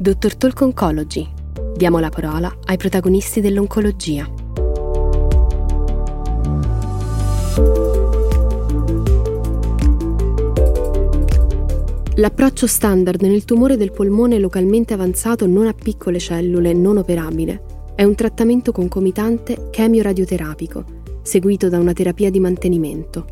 [0.00, 1.26] Dottor Talk Oncology.
[1.74, 4.30] Diamo la parola ai protagonisti dell'oncologia.
[12.14, 18.04] L'approccio standard nel tumore del polmone localmente avanzato non a piccole cellule non operabile è
[18.04, 20.84] un trattamento concomitante chemioradioterapico,
[21.22, 23.26] seguito da una terapia di mantenimento.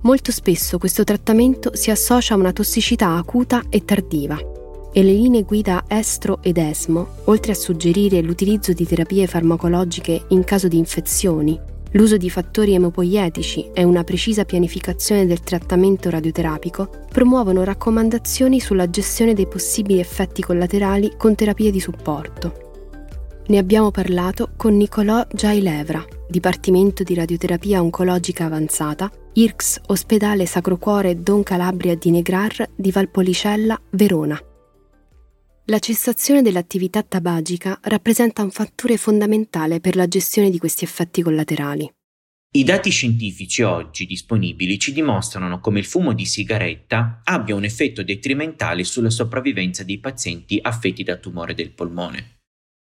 [0.00, 4.56] Molto spesso questo trattamento si associa a una tossicità acuta e tardiva
[4.92, 10.44] e le linee guida estro ed esmo, oltre a suggerire l'utilizzo di terapie farmacologiche in
[10.44, 11.60] caso di infezioni,
[11.92, 19.32] L'uso di fattori emopoietici e una precisa pianificazione del trattamento radioterapico promuovono raccomandazioni sulla gestione
[19.32, 22.66] dei possibili effetti collaterali con terapie di supporto.
[23.46, 31.22] Ne abbiamo parlato con Nicolò Giailevra, Dipartimento di Radioterapia Oncologica Avanzata, IRCS Ospedale Sacro Cuore
[31.22, 34.38] Don Calabria di Negrar di Valpolicella, Verona.
[35.70, 41.92] La cessazione dell'attività tabagica rappresenta un fattore fondamentale per la gestione di questi effetti collaterali.
[42.54, 48.02] I dati scientifici oggi disponibili ci dimostrano come il fumo di sigaretta abbia un effetto
[48.02, 52.38] detrimentale sulla sopravvivenza dei pazienti affetti da tumore del polmone.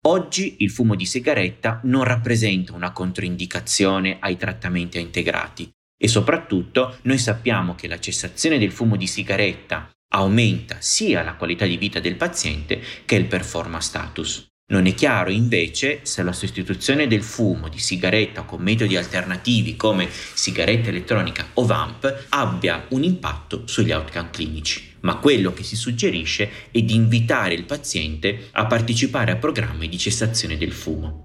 [0.07, 5.69] Oggi il fumo di sigaretta non rappresenta una controindicazione ai trattamenti integrati
[6.01, 11.67] e soprattutto noi sappiamo che la cessazione del fumo di sigaretta aumenta sia la qualità
[11.67, 14.47] di vita del paziente che il performance status.
[14.69, 20.09] Non è chiaro invece se la sostituzione del fumo di sigaretta con metodi alternativi come
[20.11, 26.51] sigaretta elettronica o VAMP abbia un impatto sugli outcome clinici, ma quello che si suggerisce
[26.73, 31.25] è di invitare il paziente a partecipare a programmi di cessazione del fumo.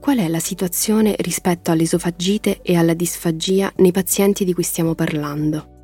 [0.00, 5.75] Qual è la situazione rispetto all'esofagite e alla disfagia nei pazienti di cui stiamo parlando?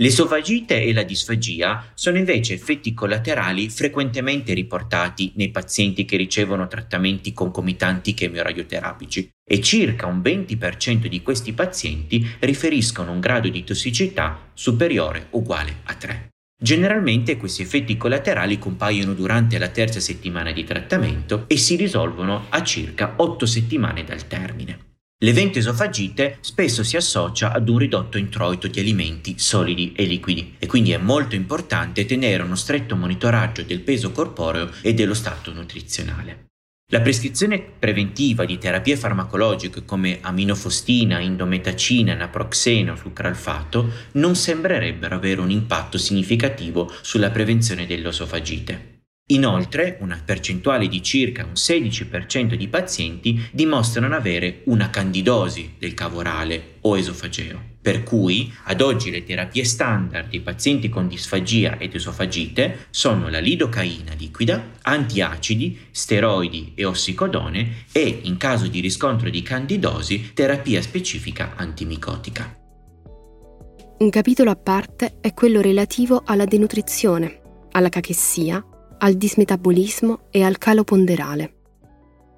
[0.00, 7.32] L'esofagite e la disfagia sono invece effetti collaterali frequentemente riportati nei pazienti che ricevono trattamenti
[7.32, 15.26] concomitanti chemioradioterapici e circa un 20% di questi pazienti riferiscono un grado di tossicità superiore
[15.30, 16.28] o uguale a 3.
[16.60, 22.62] Generalmente questi effetti collaterali compaiono durante la terza settimana di trattamento e si risolvono a
[22.62, 24.87] circa 8 settimane dal termine.
[25.24, 30.68] L'evento esofagite spesso si associa ad un ridotto introito di alimenti solidi e liquidi e
[30.68, 36.44] quindi è molto importante tenere uno stretto monitoraggio del peso corporeo e dello stato nutrizionale.
[36.92, 45.50] La prescrizione preventiva di terapie farmacologiche come aminofostina, indometacina, naproxeno, sucralfato non sembrerebbero avere un
[45.50, 48.87] impatto significativo sulla prevenzione dell'esofagite.
[49.30, 56.20] Inoltre, una percentuale di circa un 16% di pazienti dimostrano avere una candidosi del cavo
[56.20, 57.76] orale o esofageo.
[57.82, 63.38] Per cui, ad oggi le terapie standard dei pazienti con disfagia ed esofagite sono la
[63.38, 71.52] lidocaina liquida, antiacidi, steroidi e ossicodone e, in caso di riscontro di candidosi, terapia specifica
[71.54, 72.56] antimicotica.
[73.98, 77.40] Un capitolo a parte è quello relativo alla denutrizione,
[77.72, 78.64] alla cachessia
[78.98, 81.54] al dismetabolismo e al calo ponderale.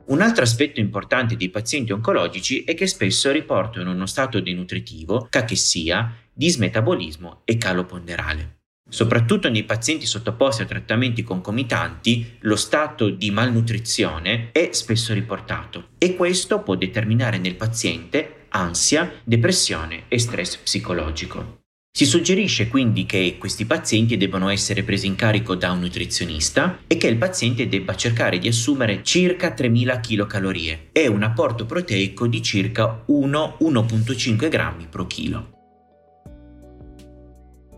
[0.06, 6.12] Un altro aspetto importante dei pazienti oncologici è che spesso riportano uno stato denutritivo, cachessia,
[6.32, 8.58] dismetabolismo e calo ponderale.
[8.88, 16.16] Soprattutto nei pazienti sottoposti a trattamenti concomitanti, lo stato di malnutrizione è spesso riportato e
[16.16, 21.59] questo può determinare nel paziente ansia, depressione e stress psicologico.
[21.92, 26.96] Si suggerisce quindi che questi pazienti debbano essere presi in carico da un nutrizionista e
[26.96, 32.40] che il paziente debba cercare di assumere circa 3000 kcal e un apporto proteico di
[32.42, 35.50] circa 1-1.5 grammi pro chilo.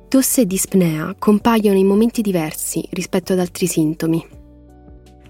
[0.09, 4.25] Tosse e dispnea compaiono in momenti diversi rispetto ad altri sintomi.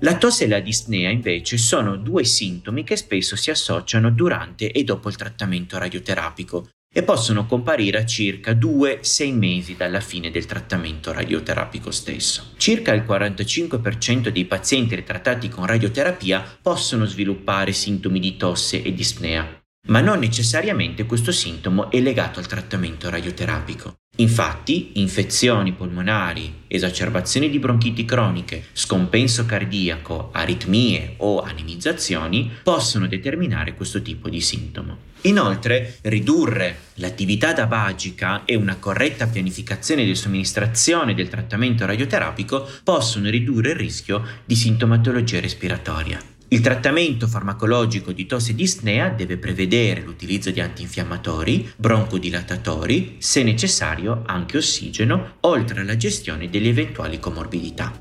[0.01, 4.83] La tosse e la dispnea invece sono due sintomi che spesso si associano durante e
[4.83, 11.13] dopo il trattamento radioterapico e possono comparire a circa 2-6 mesi dalla fine del trattamento
[11.13, 12.53] radioterapico stesso.
[12.59, 19.62] Circa il 45% dei pazienti ritrattati con radioterapia possono sviluppare sintomi di tosse e dispnea,
[19.89, 23.95] ma non necessariamente questo sintomo è legato al trattamento radioterapico.
[24.17, 34.03] Infatti, infezioni polmonari, esacerbazioni di bronchiti croniche, scompenso cardiaco, aritmie o anemizzazioni possono determinare questo
[34.03, 35.11] tipo di sintomo.
[35.23, 43.71] Inoltre, ridurre l'attività tabagica e una corretta pianificazione di somministrazione del trattamento radioterapico possono ridurre
[43.71, 46.21] il rischio di sintomatologia respiratoria.
[46.53, 54.23] Il trattamento farmacologico di tosse di snea deve prevedere l'utilizzo di antinfiammatori, broncodilatatori, se necessario
[54.27, 57.99] anche ossigeno, oltre alla gestione delle eventuali comorbidità.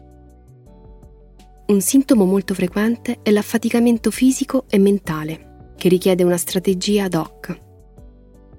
[1.68, 7.58] Un sintomo molto frequente è l'affaticamento fisico e mentale, che richiede una strategia ad hoc.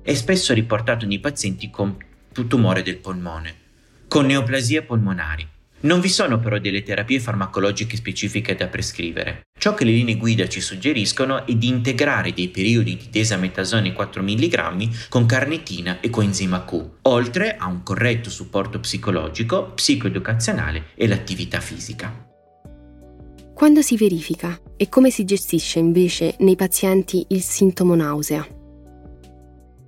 [0.00, 1.94] È spesso riportato nei pazienti con
[2.48, 3.54] tumore del polmone,
[4.08, 5.46] con neoplasie polmonari,
[5.82, 9.42] non vi sono però delle terapie farmacologiche specifiche da prescrivere.
[9.58, 14.22] Ciò che le linee guida ci suggeriscono è di integrare dei periodi di desametasone 4
[14.22, 21.60] mg con carnitina e coenzima Q, oltre a un corretto supporto psicologico, psicoeducazionale e l'attività
[21.60, 22.26] fisica.
[23.54, 28.44] Quando si verifica e come si gestisce invece nei pazienti il sintomo nausea?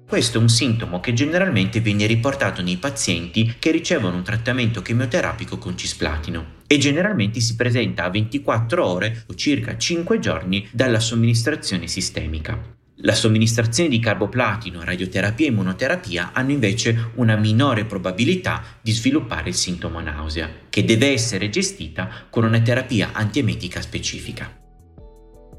[0.06, 5.56] Questo è un sintomo che generalmente viene riportato nei pazienti che ricevono un trattamento chemioterapico
[5.56, 11.88] con cisplatino e generalmente si presenta a 24 ore o circa 5 giorni dalla somministrazione
[11.88, 12.72] sistemica.
[12.98, 19.54] La somministrazione di carboplatino, radioterapia e immunoterapia hanno invece una minore probabilità di sviluppare il
[19.54, 24.63] sintomo nausea, che deve essere gestita con una terapia antiemetica specifica.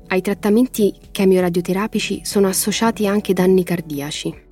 [0.08, 4.44] Ai trattamenti chemioradioterapici sono associati anche danni cardiaci.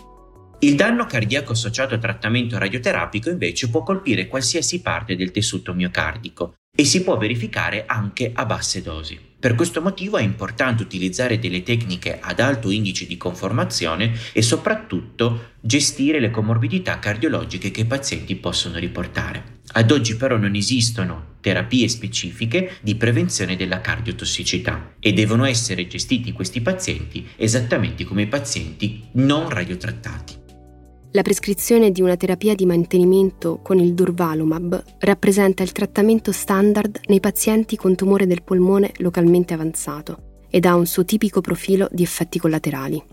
[0.60, 6.56] Il danno cardiaco associato al trattamento radioterapico invece può colpire qualsiasi parte del tessuto miocardico
[6.76, 9.20] e si può verificare anche a basse dosi.
[9.40, 15.52] Per questo motivo è importante utilizzare delle tecniche ad alto indice di conformazione e soprattutto
[15.60, 19.53] gestire le comorbidità cardiologiche che i pazienti possono riportare.
[19.72, 26.32] Ad oggi però non esistono terapie specifiche di prevenzione della cardiotossicità e devono essere gestiti
[26.32, 30.42] questi pazienti esattamente come i pazienti non radiotrattati.
[31.12, 37.20] La prescrizione di una terapia di mantenimento con il durvalumab rappresenta il trattamento standard nei
[37.20, 42.40] pazienti con tumore del polmone localmente avanzato ed ha un suo tipico profilo di effetti
[42.40, 43.13] collaterali.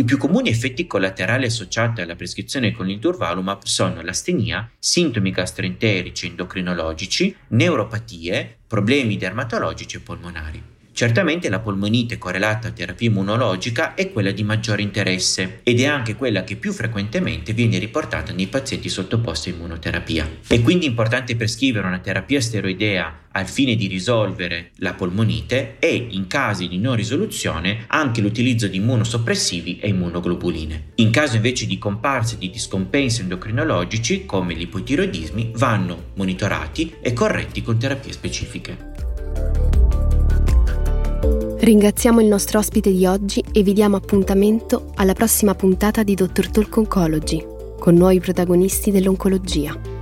[0.00, 6.26] I più comuni effetti collaterali associati alla prescrizione con il durvalumab sono l'astenia, sintomi gastroenterici
[6.26, 10.62] endocrinologici, neuropatie, problemi dermatologici e polmonari.
[10.98, 16.16] Certamente la polmonite correlata a terapia immunologica è quella di maggiore interesse ed è anche
[16.16, 20.28] quella che più frequentemente viene riportata nei pazienti sottoposti a immunoterapia.
[20.48, 26.26] È quindi importante prescrivere una terapia steroidea al fine di risolvere la polmonite e, in
[26.26, 30.94] casi di non risoluzione, anche l'utilizzo di immunosoppressivi e immunoglobuline.
[30.96, 37.62] In caso invece di comparse di discompensi endocrinologici, come gli ipotiroidismi, vanno monitorati e corretti
[37.62, 39.67] con terapie specifiche.
[41.60, 46.50] Ringraziamo il nostro ospite di oggi e vi diamo appuntamento alla prossima puntata di Dr.
[46.50, 47.44] Talk Oncology
[47.80, 49.97] con nuovi protagonisti dell'oncologia.